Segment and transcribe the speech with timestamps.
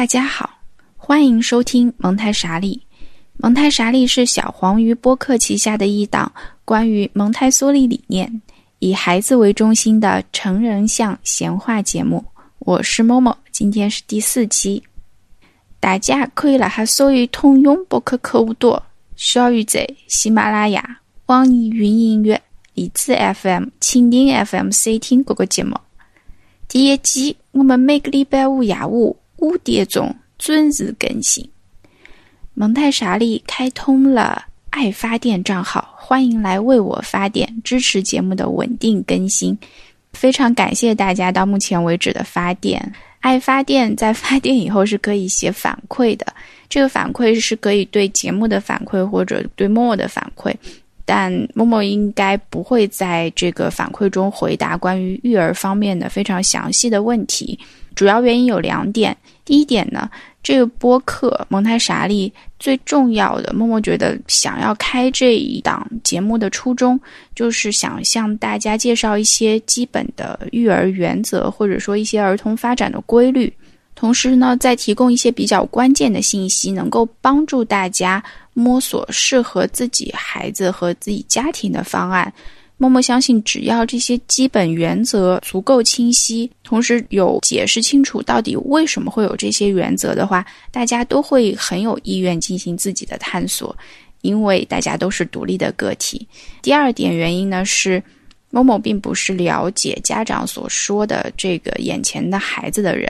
[0.00, 0.48] 大家好，
[0.96, 2.80] 欢迎收听蒙台傻利。
[3.36, 6.32] 蒙台傻利是小黄鱼播客旗下的一档
[6.64, 8.40] 关于蒙台梭利理念、
[8.78, 12.24] 以孩子为中心的成人向闲话节目。
[12.60, 14.82] 我是某某，今天是第四期。
[15.78, 18.82] 大家可以来哈搜于通用播客客户端、
[19.16, 22.40] 小鱼仔、喜马拉雅、网易云音乐、
[22.72, 25.76] 荔枝 FM、蜻蜓 FM 收听各个节目。
[26.66, 31.46] 第一季我们每个礼拜五下午五点钟准时更新。
[32.54, 39.58] 蒙太莎里开通了爱发电账号，欢迎来为我发电，支持节目的稳定更新。
[40.12, 42.92] 非常感谢大家到目前为止的发电。
[43.20, 46.26] 爱发电在发电以后是可以写反馈的，
[46.68, 50.54] 这个反馈是可以对节目的反馈或者对默默的反馈，
[51.12, 57.58] 但默默应该不会在这个反馈中回答关于育儿方面的非常详细的问题。
[57.96, 60.08] 主要原因有两点，第一点呢。
[60.42, 66.98] 这个播客蒙台莎利最重要的，默默觉得想要开这一档节目的初衷，
[67.34, 73.52] 就是想向大家介绍一些基本的育儿原则，或者说一些儿童发展的规律，
[74.00, 82.32] 同时呢，再提供一些比较关键的信息，能够帮助大家摸索适合自己孩子和自己家庭的方案。
[82.78, 93.76] 默默相信，只要这些基本原则足够清晰，同时有解释清楚到底为什么会有这些原则的话，大家都会很有意愿进行自己的探索，
[94.22, 96.26] 因为大家都是独立的个体。
[96.62, 98.02] 第二点原因呢是，
[98.48, 103.06] 某某并不是了解家长所说的这个眼前的孩子的人，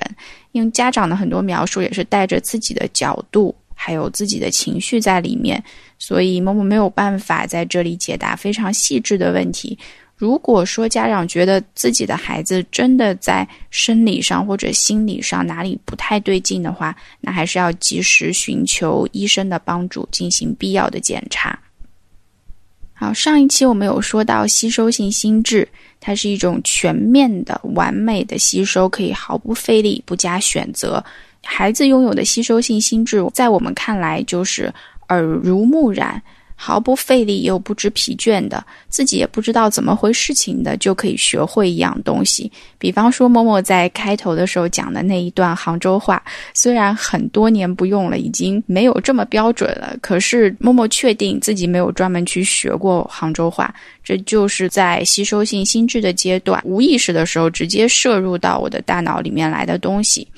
[0.53, 3.55] 因为家长的很多描述也是带着自己的角度。
[3.83, 5.65] 还有自己的情绪在里面，
[5.99, 9.79] 所以某某没有办法在这里解答非常细致的问题。
[10.17, 21.59] 如果说家长觉得自己的孩子真的在生理上或者心理上哪里不太对劲的话，那还是要及时寻求医生的帮助，进行必要的检查。
[23.01, 25.67] 好，上一期我们有说到吸收性心智，
[26.01, 31.03] 它是一种全面的、完美的吸收，可以毫不费力、不加选择。
[31.43, 34.71] 孩子拥有的吸收性心智，在我们看来就是
[35.09, 36.23] 耳濡目染、
[36.63, 42.53] 毫不费力又不知疲倦的，自己也不知道怎么回事情的，就可以学会一样东西。
[42.79, 46.23] 比方说，默默在开头的时候讲的那一段杭州话，
[46.53, 60.29] 虽然很多年不用了，已经没有这么标准了，可是默默确定自己没有专门去学过杭州话，这就是在吸收性心智的阶段，无意识的时候直接摄入到我的大脑里面来的东西。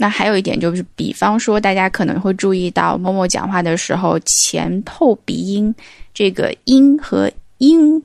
[0.00, 5.74] 那还有一点就是，比方说，大家可能会注意到，默默讲话的时候，前后鼻音，
[6.14, 7.28] 这个“音”和
[7.58, 8.00] “音”，“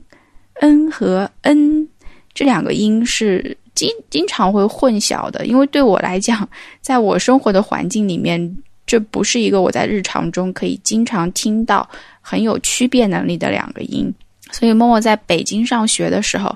[0.60, 1.88] 嗯”和“嗯”
[2.34, 5.46] 这两个音是经经常会混淆的。
[5.46, 6.46] 因为对我来讲，
[6.80, 11.88] 在我生活的环境里面，这不是一个我在日常中可以经常听到、
[12.20, 14.12] 很有区别能力的两个音。
[14.50, 16.52] 所以，默默在北京上学的时候，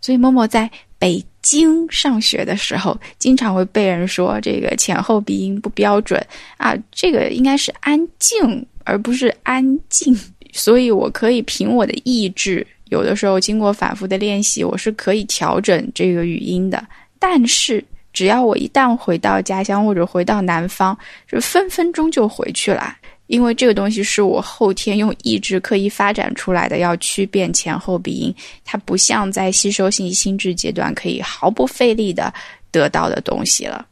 [0.00, 1.24] 所以默默在北。
[1.40, 6.22] 京上学的时候，经常会被人说这个前后鼻音不标准
[6.58, 10.14] 啊，这个应该是安静而不是安静。
[10.52, 16.86] 所以我可以凭我的意志，有的时候经过反复的练习，我是可以调整这个语音的。
[17.18, 17.82] 但是
[18.12, 20.94] 只要我一旦回到家乡或者回到南方，
[21.26, 22.94] 就分分钟就回去了。
[23.28, 28.34] 因为这个东西是我后天用意志刻意发展出来的，要区辨前后鼻音，
[28.64, 32.32] 它不像在吸收性心智阶段可以毫不费力的
[32.70, 33.86] 得到的东西了。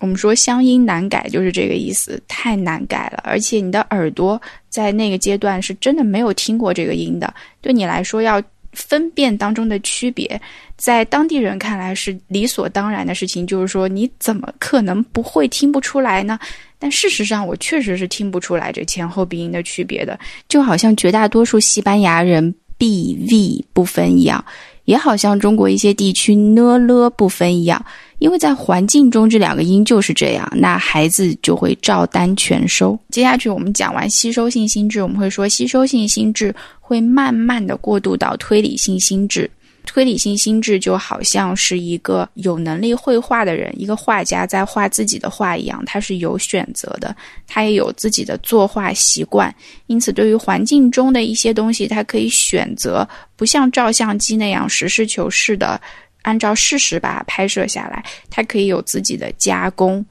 [0.00, 3.22] 我们说乡音难改，就是这个意思，太难改了。
[3.24, 10.40] 而且你的耳朵在那个阶段是真的没有听过这个音的，对你来说要分辨当中的区别，
[10.76, 13.46] 在当地人看来是理所当然的事情。
[13.46, 16.38] 就是说，你怎么可能不会听不出来呢？
[16.78, 20.18] 但事实上，我确实是听不出来这前后鼻音的区别的，
[20.48, 24.44] 就好像绝大多数西班牙人 b v 不分一样，
[24.86, 27.84] 也好像中国一些地区 n l 不分一样。
[28.22, 32.96] 因为在环境中，这两个音就是这样，那孩子就会照单全收。
[33.10, 39.50] 接下去我们讲完吸收性心智，我们会说吸收性心智会慢慢的过渡到推理性心智。
[39.84, 47.14] 推理性心智就好像是一个有能力绘画的人，一个画家在画自己的画一样，他是有选择的，
[47.48, 49.52] 他也有自己的作画习惯，
[49.88, 55.80] 因此对于环境中的一些东西，他可以选择不像照相机那样实事求是的
[56.22, 60.04] 按照事实把它拍摄下来，它可以有自己的加工，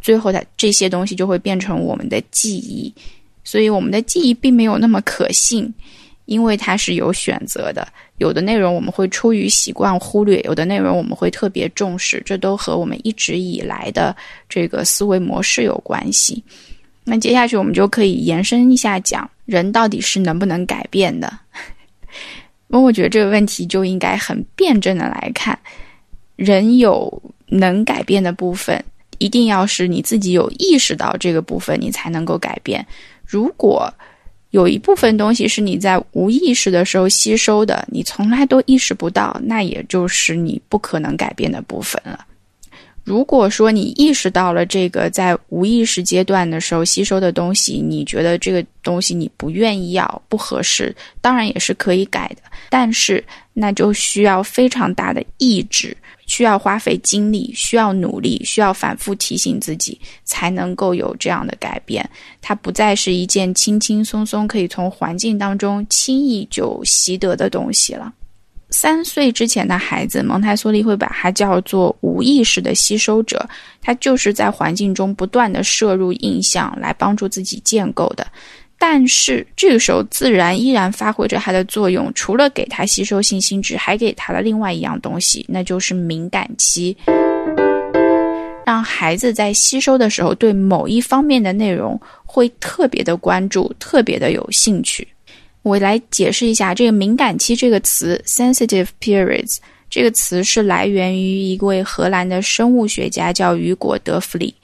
[0.00, 2.92] 最后的这些东西就会变成我们的记忆，
[3.44, 5.72] 所以我们的记忆并没有那么可信，
[6.26, 7.86] 因为它是有选择的。
[8.18, 14.14] 有的内容我们会出于习惯忽略，有的内容我们会特别重视，这都和我们一直以来的
[14.48, 16.42] 这个思维模式有关系。
[17.04, 21.36] 那接下去我们就可以延伸一下讲，人到底是能不能改变的？
[22.72, 25.58] 那我觉得这个问题就应该很辩证的来看，
[26.36, 28.82] 人有能改变的部分，
[29.18, 32.84] 一定要是你自己有意识到这个部分，你才能够改变。
[33.26, 33.92] 如果
[34.52, 42.26] 有一部分东西是你在无意识的时候吸收的，你从来都意识不到，那也就是你不可能改变的部分了。
[43.04, 53.22] 如果说你意识到了这个在无意识阶段的时候吸收的东西，你觉得这个东西你不愿意要、不合适，当然也是可以改的，但是
[53.52, 55.96] 那就需要非常大的意志，
[56.26, 62.08] 需要花费精力，需要努力，需要反复提醒自己，才能够有这样的改变。
[62.40, 68.14] 它不再是一件轻轻松松可以从环境当中轻易就习得的东西了。
[68.72, 73.48] 三岁之前的孩子，蒙台梭利会把它叫做无意识的吸收者，
[73.80, 78.26] 他就是在环境中不断的摄入印象来帮助自己建构的。
[78.78, 86.96] 但是这个时候，自然依然发挥着它的作用，除了给他吸收信心值，还给他了另外一样东西，那就是敏感期，
[88.66, 95.06] 让孩子在吸收的时候对某一方面的内容会特别的关注，特别的有兴趣。
[95.62, 104.54] 我来解释一下这个“敏感期”这个词 “sensitive periods” 这个词是来源于一位荷兰的生物学家，叫雨果·德弗里，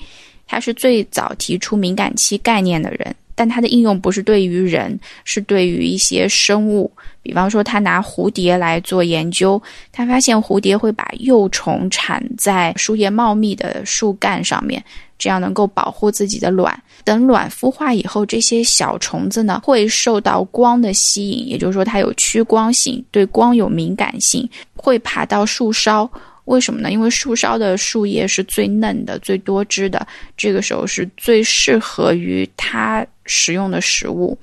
[0.47, 3.15] 他是最早提出敏感期概念的人。
[3.39, 6.91] 但它的应用不是对于人，是对于一些生物。
[7.23, 9.63] 比方说，他拿蝴蝶来做研究，
[9.93, 14.83] 他发现蝴蝶会把幼虫产在树叶茂密的树干上面，
[15.19, 16.77] 这样能够保护自己的卵。
[17.05, 26.11] 等卵孵化以后，这些小虫子呢会受到光的吸引，也就是说它有趋光性，对光有敏感性，会爬到树梢。
[26.49, 26.91] 为什么呢？
[26.91, 30.07] 因为树梢的树叶是最嫩的、最多汁的，
[30.37, 34.37] 这个时候是最适合于它食用的食物。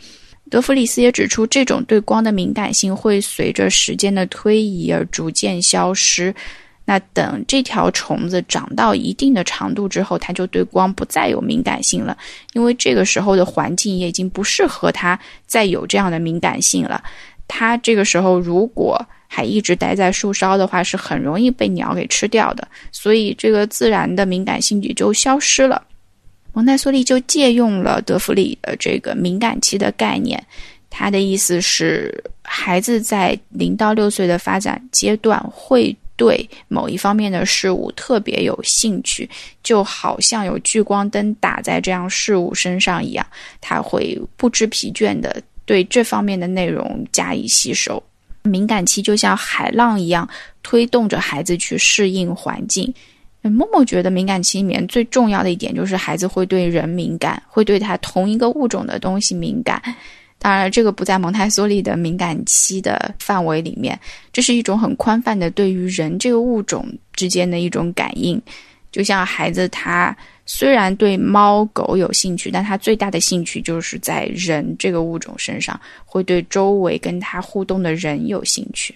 [0.51, 6.33] 德弗里斯也指出，这种对光的敏感性会随着时间的推移而逐渐消失。
[6.87, 12.15] 那等这条虫子长到一定的长度之后，它就对光不再有敏感性了，
[12.53, 17.03] 因为这个时候的环境也已经不适合它再有这样的敏感性了。
[17.47, 25.81] 它这个时候如果还一直待在树梢的话，是很容易被鸟给吃掉的，所以这个自然的敏感性也就消失了。
[26.53, 30.41] 蒙台梭利就借用了德弗里的这个敏感期的概念，
[30.89, 39.29] 他的意思是，孩子在零到六岁的发展阶段会对某一方面的事物特别有兴趣，
[39.63, 43.27] 就好像有聚光灯打在这样事物身上一样，
[43.59, 48.01] 他会不知疲倦的对这方面的内容加以吸收。
[48.43, 50.29] 敏感期就像海浪一样，
[50.61, 52.93] 推动着孩子去适应环境。
[53.41, 59.81] 默默觉得敏感期里面最重要的一点就是孩子会对人敏感，会对他同一个物种的东西敏感。
[60.37, 63.99] 当然，这个不在蒙台梭利的敏感期的范围里面，
[64.33, 68.39] 这是一种很宽泛的对于人这个物种之间的一种感应。
[68.95, 70.15] 就像孩子他。
[70.47, 78.93] 虽然对猫狗有兴趣，但他最大的兴趣就是在人这个物种身上，会对周围跟他互动的人有兴趣。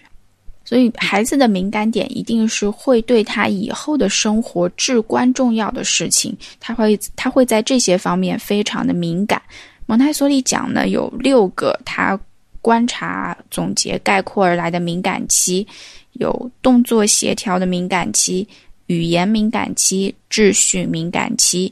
[0.63, 9.41] 所以，孩子的敏感点一定是会对他以后的生活至关重要的事情，他会他会在这些方面非常的敏感。
[9.87, 12.15] 蒙台梭利讲呢，有六个他
[12.61, 15.65] 观察、总结、概括而来的敏感期，
[16.11, 18.47] 有动作协调的敏感期。
[18.89, 21.71] 语言敏感期、秩序敏感期、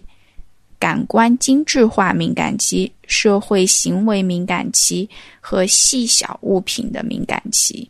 [0.77, 5.09] 感官精致化敏感期、社会行为敏感期
[5.41, 7.89] 和细小物品的敏感期。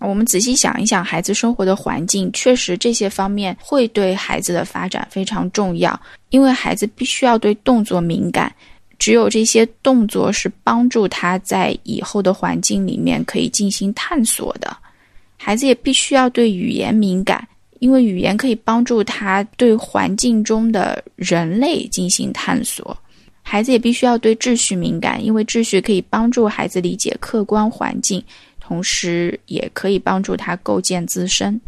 [0.00, 5.98] 我们仔细想一想，孩子生活的环境，确实这些方面会对孩子的发展非常重要。
[6.28, 8.54] 因为孩子必须要对动作敏感，
[8.98, 14.76] 只有这些动作是帮助他在以后的环境里面可以进行探索的。
[15.38, 17.48] 孩子也必须要对语言敏感。
[17.80, 22.96] 因为语言可以帮助他对环境中的人类进行探索，
[23.42, 28.22] 孩子也必须要对秩序敏感，因为秩序可以帮助孩子理解客观环境，
[28.60, 31.60] 同时也可以帮助他构建自身。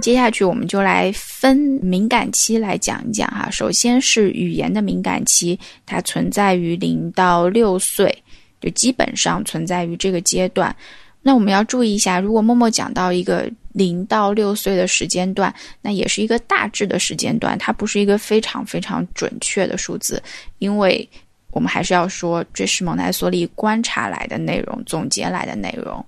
[0.00, 3.48] 接下去我们就来分敏感期来讲一讲哈。
[3.50, 8.12] 首先是语言的敏感期，它存在于零到六岁，
[8.60, 10.74] 就基本上存在于这个阶段。
[11.20, 20.22] 那我们要注意一下，如果默默讲到一个零到六岁的时间段，那也是一个大致的时间段，它不是一个非常非常准确的数字，
[20.58, 21.08] 因为
[21.50, 26.04] 我们还是要说这是蒙台梭利观察来的内容，总结来的内容。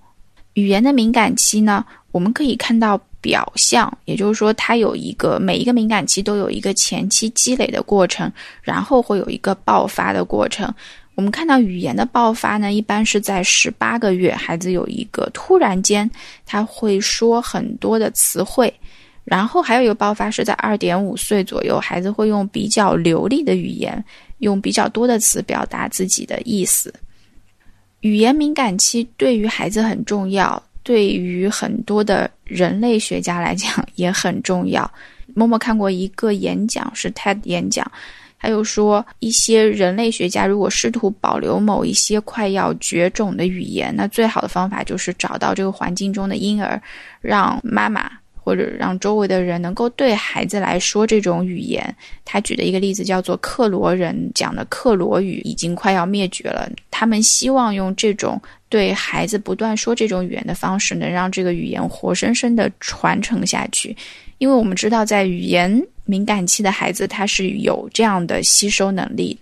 [0.55, 8.31] 语言的敏感期呢，我们可以看到表象，也就是说，它有一个每一个敏感期都有一个前期积累的过程，
[8.63, 10.73] 然后会有一个爆发的过程。
[11.15, 16.11] 我们看到语言的爆发呢，一般是在十八个月，孩子有一个突然间
[16.45, 18.73] 他会说很多的词汇，
[19.25, 24.05] 然后还有一个爆发是在二点五岁左右，孩子会用比较流利的语言，
[24.39, 26.93] 用比较多的词表达自己的意思。
[28.01, 34.91] 语言敏感期对于孩子很重要，对于很多的人类学家来讲也很重要。
[35.33, 37.91] 默默看过一个演讲，是 TED 演讲。
[38.45, 46.79] 还有说，一些人类学家如果试图保留某一些快要绝种的语言，那最好的方法就是找到这个环境中的婴儿，
[47.23, 51.97] 让妈妈或者让周围的人能够对孩子来说这种语言。
[52.23, 63.97] 他举的一个例子叫做克罗人讲的克罗语已经快要灭绝了，他们希望用这种对孩子不断说这种语言的方式，能让这个语言活生生的传承下去。
[64.37, 69.39] 因为我们知道，在语言敏感期的孩子，他是有这样的吸收能力，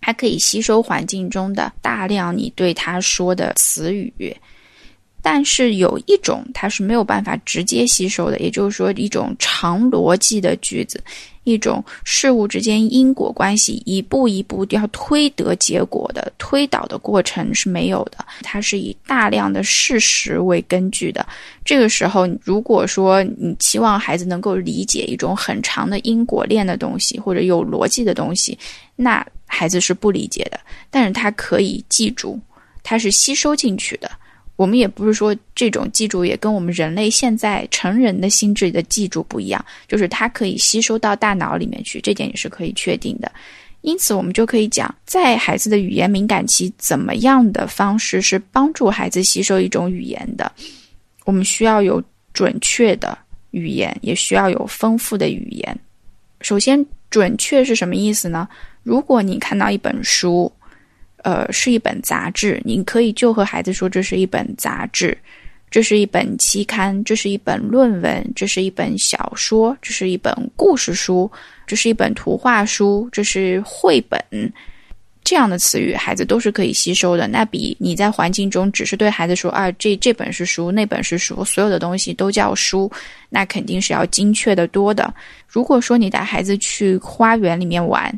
[0.00, 4.36] 还可以吸收环境中的大量你对他说的词语。
[5.28, 11.02] 但是有一种它是没有办法直接吸收的，也就是说，一种长逻辑的句子。
[11.42, 21.26] 一种事物之间因果关系一步一步要推得结果的推导的过程是没有的，它是以大量的事实为根据的。
[21.64, 28.56] 这个时候，如果说你期望孩子能够理解一种很长的因果链的东西或者有逻辑的东西，
[28.94, 30.60] 那孩子是不理解的。
[30.88, 32.38] 但是他可以记住，
[32.84, 34.08] 他是吸收进去的。
[34.56, 43.30] 我们也不是说这种记住也跟我们人类现在成人的心智的记住不一样，就是它可以吸收到大脑里面去，这点也是可以确定的。
[43.82, 50.50] 因此，我们就可以讲，在孩子的语言敏感期，怎么样的方式是帮助孩子吸收一种语言的？
[51.26, 53.16] 我们需要有准确的
[53.50, 55.78] 语言，也需要有丰富的语言。
[56.40, 58.48] 首先，准确是什么意思呢？
[58.82, 60.50] 如果你看到一本书。
[61.26, 65.18] 呃，是一本杂志，你可以就和孩子说，这是一本杂志，
[65.68, 71.28] 这是一本期刊，这是一本论文，这是一本小说，这是一本故事书，
[71.66, 74.22] 这是一本图画书，这是绘本，
[75.24, 77.26] 这样的词语，孩子都是可以吸收的。
[77.26, 82.88] 那比你在环境中只是对孩子说啊，这这本是书，那本是书，所有的东西都叫书，
[83.28, 85.12] 那肯定是要精确的多的。
[85.48, 88.16] 如果说你带孩子去花园里面玩，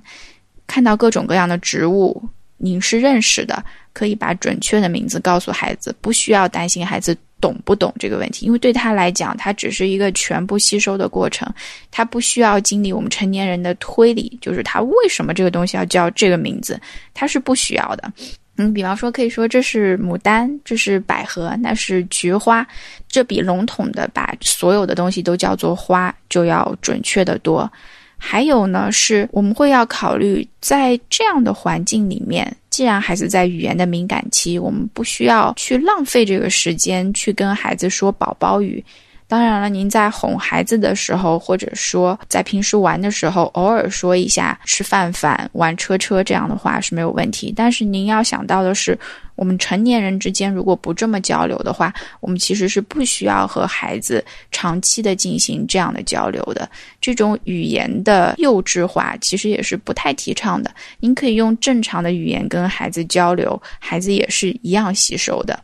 [0.66, 2.22] 看到各种各样的植物。
[2.58, 11.48] 您是认识的，可以把准确的名字告诉孩子，不需要担心孩子懂不懂这个问题，因为对他来讲，它只是一个全部吸收的过程，
[11.90, 16.80] 他不需要经历我们成年人的推理，就是他为什么这个东西要叫这个名字，
[17.14, 18.12] 他是不需要的。
[18.60, 22.66] 嗯，比方说，可以说这是牡丹，这是百合，那是菊花，
[23.06, 27.70] 这比笼统的把所有的东西都叫做花就要准确的多。
[28.18, 38.84] 还有呢，是我们会要考虑，在这样的环境里面，既然孩子在语言的敏感期，我们不需要去浪费这个时间去跟孩子说宝宝语。
[39.28, 47.52] 当然了，您在哄孩子的时候，或者说在平时玩的时候，偶尔说一下“吃饭饭”“玩车车”这样的话是没有问题。
[47.54, 48.98] 但是您要想到的是，
[49.34, 56.66] 我们成年人之间如果不这么交流的话，我们其实是不需要和孩子长期的进行这样的交流的。
[56.98, 60.70] 这种语言的幼稚化其实也是不太提倡的。
[61.00, 65.60] 您可以用正常的语言跟孩子交流，孩子也是一样吸收的。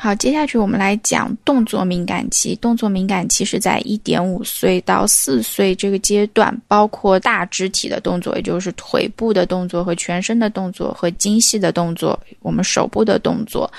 [0.00, 2.54] 好，接下去我们来讲动作敏感期。
[2.56, 13.70] 动作敏感期是在一点五岁到四岁这个阶段，包括大肢体的动作，也就是腿部的动作和全身的动作和精细的动作，我们手部的动作。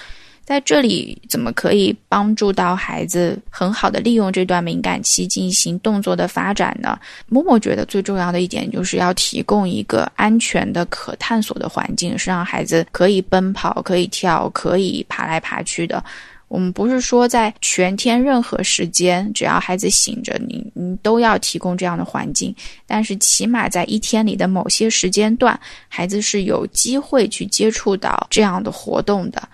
[0.49, 6.97] 在这里，怎么可以帮助到孩子很好的利用这段敏感期进行动作的发展呢？
[7.27, 16.03] 默默觉得最重要的一点就是要提供一个安全的、可探索的环境，是让孩子可以奔跑、可以跳、可以爬来爬去的。
[16.47, 22.55] 我们不是说在全天任何时间，只要孩子醒着，你你都要提供这样的环境。
[22.87, 29.47] 但是起码在一天里的某些时间段，孩子是有机会去接触到这样的活动的。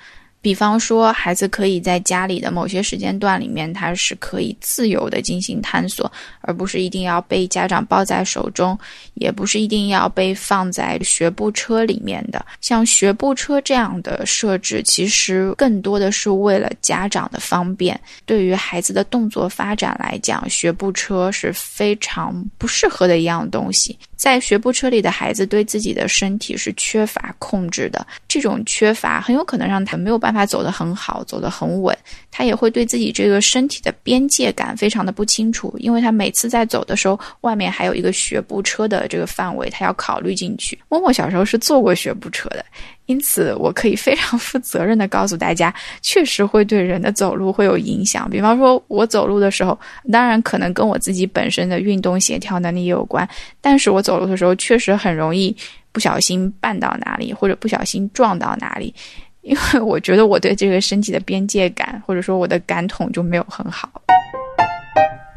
[0.45, 6.11] 比方说，孩子可以在家里的某些时间段里面，他是可以自由的进行探索，
[6.41, 8.77] 而不是一定要被家长抱在手中，
[9.15, 12.45] 也不是一定要被放在学步车里面的。
[12.61, 17.99] 像学步车这样的设置，其实更多的是为了家长的方便。
[18.27, 23.97] 对于孩子的动作发展来讲，学步车是非常不适合的一样东西。
[24.15, 31.95] 在学步车里的孩子对自己的身体是缺乏控制的，这种缺乏很有可能让他没有办法走得很好，走得很稳。
[32.31, 40.77] 他也会对自己这个身体的边界感非常的不清楚，因为他每次在走的时候，外面还有一个学步车的这个范围，他要考虑进去。
[40.89, 42.65] 默默小时候是坐过学步车的。
[43.07, 48.29] 因此，我可以非常负责任的告诉大家，确实会对人的走路会有影响。
[48.29, 49.77] 比方说，我走路的时候，
[50.11, 53.27] 当然可能跟我自己本身的运动协调能力也有关，
[53.61, 55.55] 但是我走路的时候确实很容易
[55.91, 58.93] 不小心绊到哪里，或者不小心撞到哪里，
[59.41, 63.89] 因为我觉得我对这个身体的边界感，或者说我的感统就没有很好。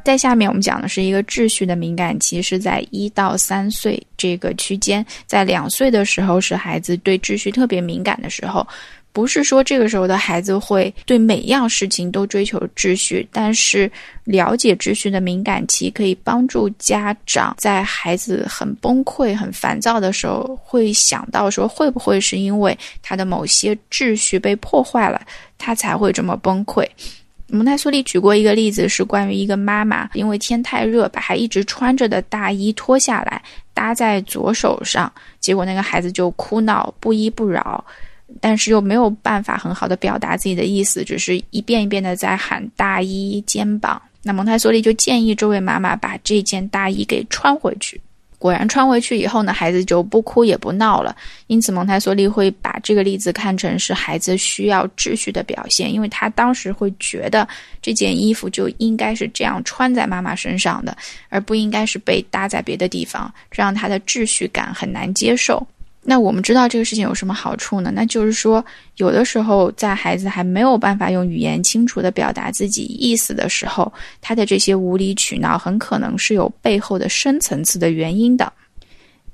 [0.09, 5.05] 在下面我们讲的是一个秩序的敏感期，是在一到三岁这个区间。
[5.27, 8.67] 在两岁的时候是孩子对秩序特别敏感的时候，
[9.13, 13.93] 不是说这个时候的孩子会对每样事情都追求秩序，但是
[14.25, 25.21] 了解秩序的敏感期可以帮助家长在孩子很崩溃、很烦躁的时候，会想到说会不会是因为他的某些秩序被破坏了，
[25.59, 26.89] 他才会这么崩溃。
[27.51, 37.83] 蒙台梭利举过一个例子，是关于一个妈妈因为天太热，把还一直穿着的大衣脱下来搭在左手上，结果那个孩子就哭闹不依不饶，
[38.41, 44.01] 但是又没有办法很好的表达自己的意思，只是一遍一遍的在喊大衣肩膀。
[44.23, 47.99] 那蒙台梭利就建议这位妈妈把这件大衣给穿回去。
[48.39, 51.15] 果然穿回去以后呢，孩子就不哭也不闹了。
[51.49, 57.47] 因此，蒙台梭利会把这个例子看成是孩子需要秩序的表现，因为他当时会觉得
[57.83, 60.97] 这件衣服就应该是这样穿在妈妈身上的，
[61.29, 65.67] 而不应该是被搭在别的地方，这让他的秩序感很难接受。
[66.03, 67.93] 那我们知道这个事情有什么好处呢？
[67.95, 68.65] 那就是说，
[68.97, 78.51] 有的时候在孩子还没有办法用语言清楚地表达自己意思的时候，他的这些无理取闹很可能是有背后的深层次的原因的。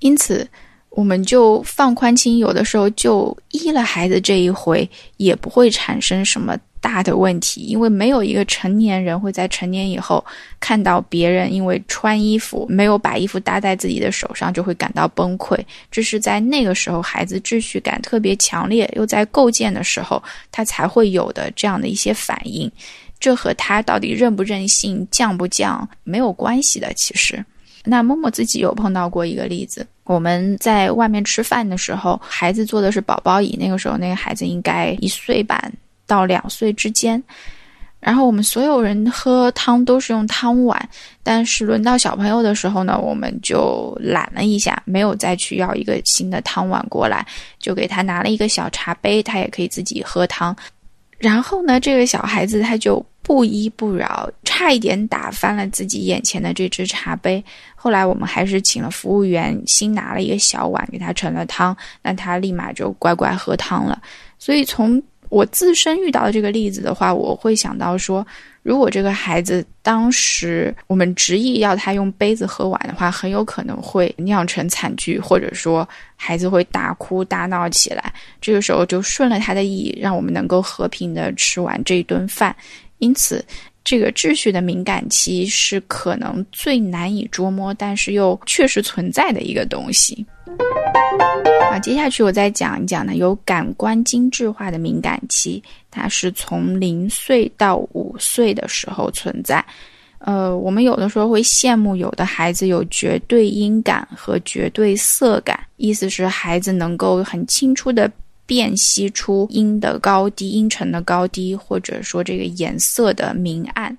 [0.01, 0.47] 因此，
[0.91, 6.57] 我们就放宽心，有的时候就依了孩子这一回，也不会产生什么。
[6.85, 10.23] 大的问题，因为没有一个成年人会在成年以后
[10.61, 15.59] 看到别人因为穿衣服没有把衣服搭在自己的手上就会感到崩溃。
[15.91, 22.71] 这是在那个时候孩子秩序感特别强烈又在构建的时候，他才会有的这样的一些反应。
[23.19, 26.93] 这和他到底任不任性、犟不犟没有关系的。
[26.93, 27.43] 其实，
[27.83, 35.73] 那默默自己有碰到过一个例子，我们在外面吃饭的时候，孩子坐的是宝宝椅，那个时候那个孩子应该一岁半。
[36.07, 37.23] 到两岁之间，
[38.01, 40.89] 然后我们所有人喝汤都是用汤碗，
[41.23, 47.27] 但是轮到小朋友的时候呢，我们就懒了一下，没有再去要一个新的汤碗过来，
[47.59, 50.55] 就给他拿了一个小茶杯，他也可以自己喝汤。
[51.19, 57.43] 然后呢，这个小孩子他就不依不饶，差一点打翻了自己眼前的这只茶杯。
[57.75, 64.03] 后来我们还是请了服务员，新拿了一个小碗给他盛了汤，那他立马就乖乖喝汤了。
[64.39, 65.03] 所以从
[65.35, 68.25] 我自身遇到的这个例子的话，我会想到说，
[68.63, 78.15] 如果这个孩子当时我们执意要他用杯子喝完的话，很有可能会酿成惨剧，或者说孩子会大哭大闹起来。
[78.41, 82.55] 这个时候就顺了他的意，让我们能够和平的吃完这一顿饭。
[82.99, 83.45] 因此，
[83.83, 90.25] 这个秩序的敏感期是可能最难以捉摸，但是又确实存在的一个东西。
[91.75, 95.61] 好，接下去我再讲一讲呢，有感官精致化的敏感期，
[95.91, 99.65] 它是从零岁到五岁的时候存在。
[100.19, 108.09] 呃，我们有的时候会羡慕有的孩子有绝对音感和绝对色感，意思是孩子能够很清楚的
[108.47, 113.99] 辨析出音的高低、音程的高低，或者说这个颜色的明暗。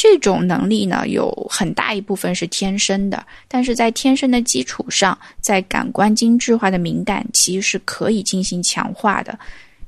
[0.00, 9.36] 这种能力呢，有很大一部分是天生的，但是在天生的基础上，在感官精致化的敏感期是可以进行强化的。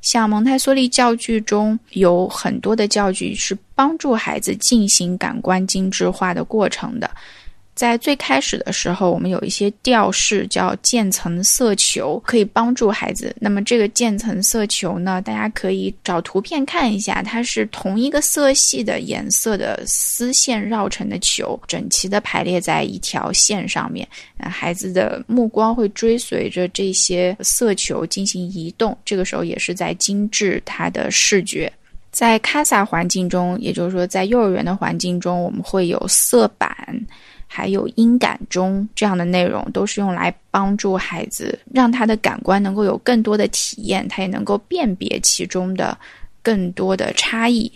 [0.03, 7.09] 像蒙台梭利教具中有很多的教具是帮助孩子进行感官精致化的过程的。
[7.81, 13.35] 在最开始的时候，我们有一些调式叫渐层色球，可以帮助孩子。
[13.41, 24.07] 那么这个渐层色球呢，大家可以找图片看一下，它是同一个色系的颜色的丝线绕成的球，整齐的排列在一条线上面。
[24.37, 31.73] 孩子的目光会追随着这些色球进行移动，这个时候也是在精致他的视觉。
[32.13, 36.77] 在卡萨环境中，也就是说在幼儿园的环境中，我们会有色板。
[37.53, 45.99] 还有音感中这样的内容，都是用来帮助孩子，让他的感官能够有更多的体验，他也能够辨别其中的
[46.45, 47.71] 更多的差异。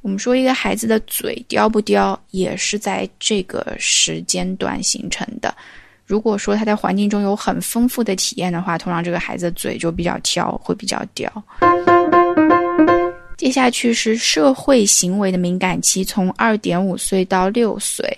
[0.00, 5.54] 我们说一个孩子的嘴刁不刁，也是在这个时间段形成的。
[6.06, 11.30] 如果说他在环境中有很丰富的体验的话，通常这个孩子嘴就比较挑，会比较刁。
[13.36, 18.16] 接下去是社会行为的敏感期，从二点五岁到六岁。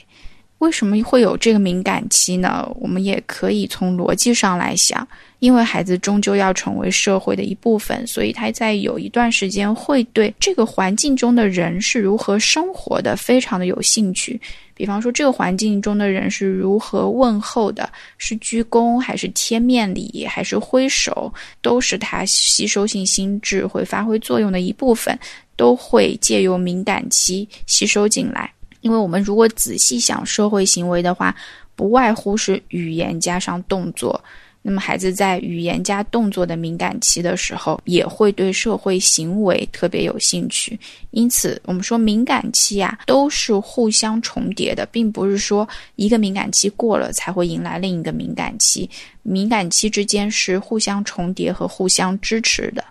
[0.63, 2.71] 为什么会有这个敏感期呢？
[2.79, 5.07] 我们也可以从逻辑上来想，
[5.41, 14.41] 因为孩子终究要成为社会的一部分，所以他在有一段时间会对这个环境中的人是如何生活的非常的有兴趣。
[14.73, 25.19] 比方说，这个环境中的人是如何问候的，是鞠躬还是贴面礼，还是挥手，都是他吸收性心智会发挥作用的一部分，
[25.57, 28.49] 都会借由敏感期吸收进来。
[28.83, 31.35] 因为我们如果仔细想社会行为的话，
[31.75, 34.23] 不外乎是语言加上动作。
[34.65, 40.79] 那么孩子在语言加动作的敏感期的时候，也会对社会行为特别有兴趣。
[41.11, 48.89] 因此，我们说敏感期啊，都是互相重叠的，并不是说一个敏感期过了才会迎来另一个敏感期。
[49.25, 52.85] 敏感期之间是互相重叠和互相支持的。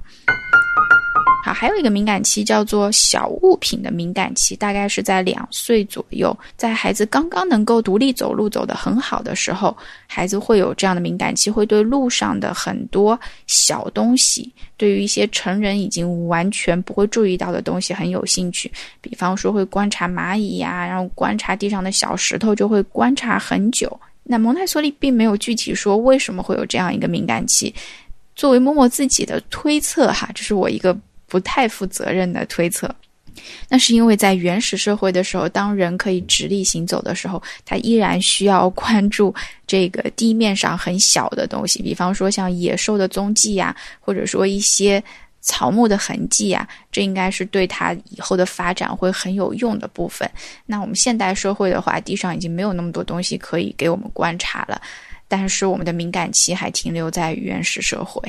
[1.44, 9.76] 好，还有一个敏感期叫做小物品的敏感期，大概是在两岁左右，在孩子刚刚能够独立走路走得很好的时候，
[10.06, 18.72] 孩子会有这样的敏感期，会对路上的很多小东西，对于一些成人已经完全不会注意到的东西很有兴趣。
[19.02, 24.00] 比方说会观察蚂蚁呀，然后观察地上的小石头，就会观察很久。
[24.24, 27.74] 那蒙台梭利并没有具体说为什么会有这样一个敏感期，
[28.36, 30.96] 作为默默自己的推测哈，这是我一个。
[31.32, 32.94] 不太负责任的推测，
[33.70, 39.34] 那是因为在原始社会的时候，当人可以直立行走的时候，他依然需要关注
[39.66, 45.02] 这个地面上很小的东西，比方说像野兽的踪迹呀，或者说一些
[45.40, 50.30] 草木的痕迹啊，这应该是对他以后的发展会很有用的部分。
[50.66, 54.82] 那我们现代社会的话，地上已经没有那么多东西可以给我们观察了，
[55.30, 58.22] 但是我们的敏感期还停留在原始社会。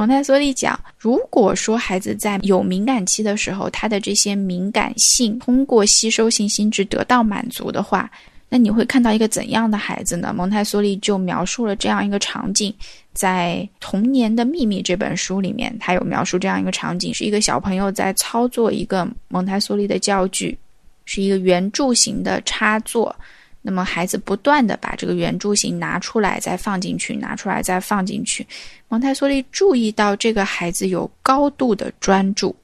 [0.00, 8.10] 蒙台梭利讲，如果说孩子在有敏感期的时候，他的这些敏感性通过吸收性心智得到满足的话，
[8.48, 10.32] 那你会看到一个怎样的孩子呢？
[10.34, 12.74] 蒙台梭利就描述了这样一个场景，
[13.12, 20.56] 在《童年的秘密》这本书里面，他有描述这样一个场景：是一个小朋友在操作一个蒙台梭利的教具，
[21.04, 23.14] 是一个圆柱形的插座。
[23.62, 28.46] 那么孩子不断的把这个圆柱形拿出来，再放进去，拿出来再放进去。
[28.88, 32.56] 蒙台梭利注意到这个孩子有高度的专注，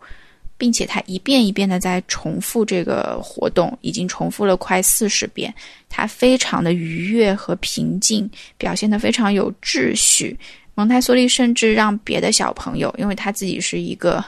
[0.57, 5.53] 并且他一遍一遍的在重复这个活动，已经重复了快四十遍。
[5.89, 10.39] 他非常的愉悦和平静，表现的非常有秩序。
[10.75, 14.25] 蒙台梭利甚至让别的小朋友，因为他自己是一个。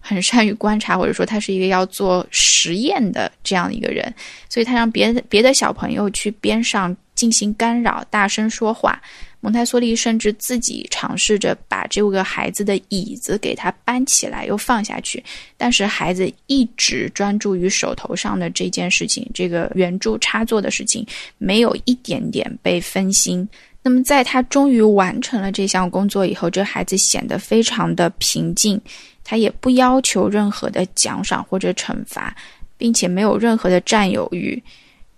[0.00, 4.12] 很善于观察，或者说他是一个要做实验的这样的一个人，
[4.48, 9.00] 所以他让别的别的小朋友去边上进行干扰，大声说话。
[9.40, 15.22] 蒙台梭利甚至自己尝试着把这个孩子的椅子给他搬起来又放下去，
[15.56, 21.06] 但是孩子一直专注于手头上的这件事情，这个圆柱插座的事情，
[21.38, 23.48] 没有一点点被分心。
[23.82, 28.80] 那么在他终于完成了这项工作以后，这孩子显得非常的平静。
[29.24, 32.34] 他也不要求任何的奖赏或者惩罚，
[32.78, 34.62] 并且没有任何的占有欲。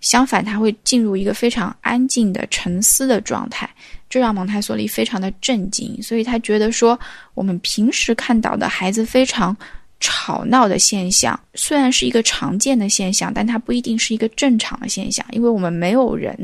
[0.01, 3.69] 相反，他会进入一个非常安静的沉思的状态，
[4.09, 5.97] 这让蒙台梭利非常的震惊。
[6.01, 6.99] 所以他觉得说，
[7.33, 9.55] 我们平时看到的孩子非常
[10.01, 16.35] 吵闹的现象，虽然是一个常见的现象，但它不一定是一个正常的现象，因为我们没有人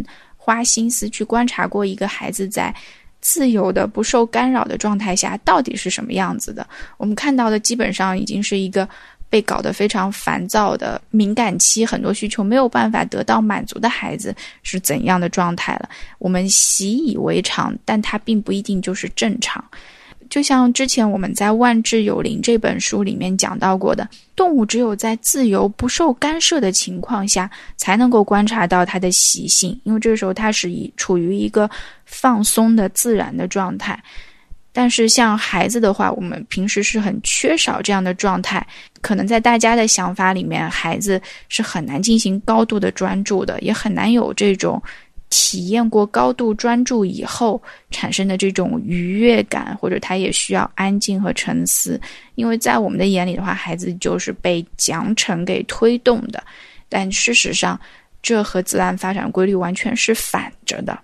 [0.47, 2.73] 花心思去观察过一个孩子在。
[3.19, 6.65] 自由的、不受干扰的状态下，到底是什么样子的？
[6.97, 8.87] 我们看到的基本上已经是一个
[9.27, 15.89] 被搞得非常烦躁的敏感期，很多需求没有办法得到满足的孩子是怎样的状态了？
[16.19, 19.61] 我们习以为常，但它并不一定就是正常。
[20.29, 31.69] 就像之前我们在《万智有灵》这本书里面讲到过的，动物只有在自由不受干涉的情况下，才能够观察到它的习性，因为这个时候它是以处于一个
[32.05, 34.01] 放松的自然的状态。
[34.73, 38.65] 但是像孩子的话，我们平时是很缺少这样的状态，
[39.01, 44.81] 可能在大家的想法里面，孩子是很难进行高度的专注的，也很难有这种。
[45.29, 47.61] 体验过高度专注以后
[47.91, 51.99] 产生的这种愉悦感，或者他也需要安静和沉思，
[52.35, 56.41] 因为在我们的眼里的话，孩子就是被奖惩给推动的，
[56.87, 57.79] 但事实上，
[58.21, 60.97] 这和自然发展规律完全是反着的。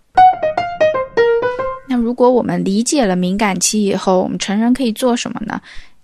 [1.87, 5.61] 那如果我们理解了敏感期以后，我们成人可以做什么呢？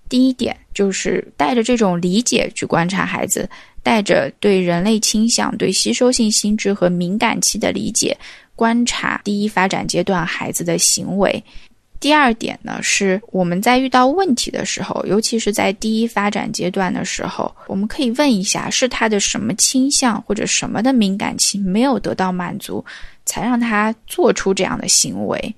[0.08, 3.50] 第一点就是带着这种理解去观察孩子。
[3.82, 8.16] 带着对人类倾向、对吸收性心智和敏感期的理解，
[8.54, 11.44] 观察第一发展阶段孩子的行为。
[11.98, 22.84] 第二点呢，是我们在遇到问题的时候，尤其是在第一发展阶段的时候，我们可以问一下，是他的什么倾向或者什么的敏感期没有得到满足，
[23.26, 25.56] 才让他做出这样的行为。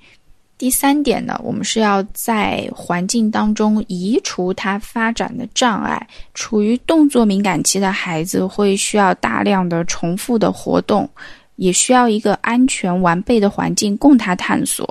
[0.62, 6.08] 第三点呢，我们是要在环境当中移除他发展的障碍。
[6.36, 11.10] 处于动作敏感期的孩子会需要大量的重复的活动，
[11.56, 14.88] 也需要一个安全完备的环境供他探索。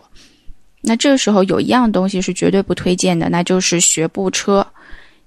[0.81, 4.67] 那这个时候有一样东西是绝对不推荐的，那就是学步车，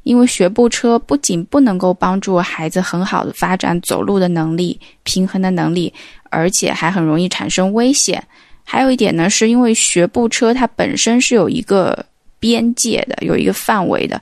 [0.03, 5.93] 因为学步车不仅不能够帮助孩子很好的发展走路的能力、平衡的能力，
[6.29, 8.21] 而且还很容易产生危险。
[8.63, 12.05] 还有一点呢，是因为学步车它本身是有一个
[12.39, 14.21] 边界的、有一个范围的，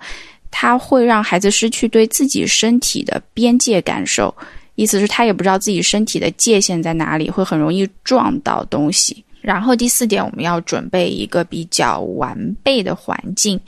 [0.49, 4.35] 它会让孩子失去对自己身体的边界感受，
[4.75, 9.23] 意思是他也不知道自己身体的界限在哪里，会很容易撞到东西。
[9.41, 13.59] 然后第四点，我们要准备一个比较完备的环境，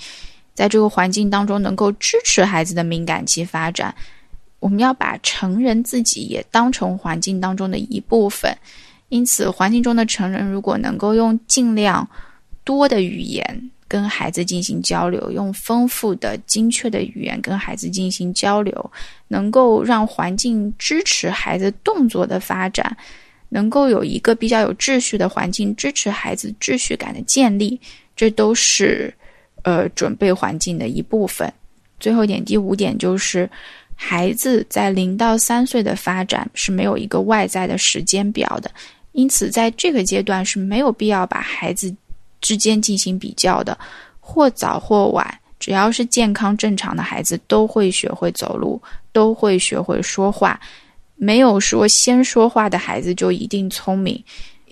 [0.53, 3.93] 在这个环境当中能够支持孩子的敏感期发展。
[4.59, 8.55] 我们要把成人自己也当成环境当中的一部分，
[9.13, 12.07] 因此环境中的成人如果能够用尽量
[12.63, 18.91] 多的语言跟孩子进行交流，用丰富的、精确的语言跟孩子进行交流，
[19.27, 22.97] 能够让环境支持孩子动作的发展。
[23.49, 27.79] 能够有一个比较有秩序的环境支持孩子秩序感的建立，
[28.15, 29.13] 这都是
[29.61, 31.53] 呃准备环境的一部分。
[31.99, 33.47] 最后一点，第五点就是，
[33.93, 38.71] 孩子在零到三岁的发展是没有一个外在的时间表的，
[39.13, 41.95] 因此在这个阶段是没有必要把孩子
[42.41, 43.77] 之间进行比较的，
[44.19, 50.59] 或早或晚，只要是健康正常的孩子都会学会走路，都会学会说话。
[51.15, 54.21] 没有说先说话的孩子就一定聪明，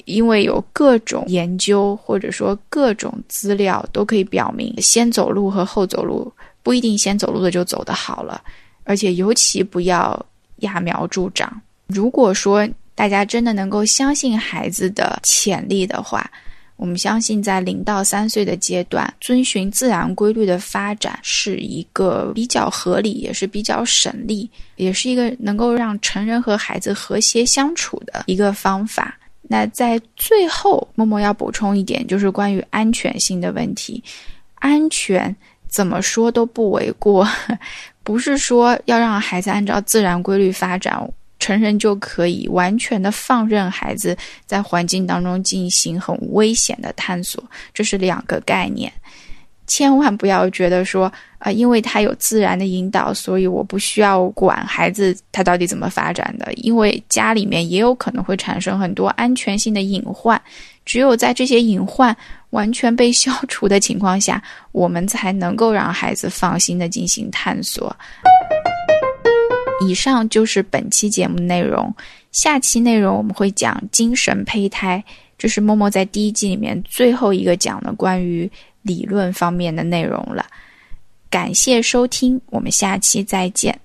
[0.06, 6.30] 因为有各种研究或者说各种资料都可以表明，先走路和后走路
[6.64, 8.42] 不一定先走路的就走得好了，
[8.84, 10.26] 而且尤其不要
[10.60, 11.62] 揠苗助长。
[11.88, 16.30] 如果说大家真的能够相信孩子的潜力的话。
[16.78, 29.16] 我们相信，在零到三岁的阶段，遵循自然规律的发展是一个比较合理，也是比较省力，也是一个能够让成人和孩子和谐相处的一个方法。
[29.44, 34.04] 那在最后，默默要补充一点，就是关于安全性的问题。
[34.56, 35.36] 安全
[35.68, 37.28] 怎么说都不为过，
[38.04, 41.08] 不是说要让孩子按照自然规律发展。
[41.42, 48.94] 成人就可以完全的放任孩子在环境当中进行很危险的探索，这是两个概念。
[49.66, 56.52] 千万不要觉得说啊，因为他有自然的引导，所以我不需要管孩子他到底怎么发展的。
[56.54, 60.40] 因为家里面也有可能会产生很多安全性的隐患，
[60.86, 62.16] 只有在这些隐患
[62.50, 67.96] 完全被消除的情况下，我们才能够让孩子放心的进行探索。
[69.88, 71.94] 以上就是本期节目内容，
[72.32, 75.04] 下期内容我们会讲精神胚胎，
[75.38, 78.50] 这是默默在第一季里面最后一个讲的关于
[78.82, 80.46] 理论方面的内容了。
[81.30, 83.80] 感谢收听，我们下期再见。